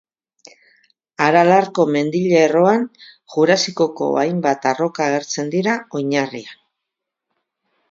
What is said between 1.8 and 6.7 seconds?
Mendilerroan Jurasikoko hainbat arroka agertzen dira oinarrian.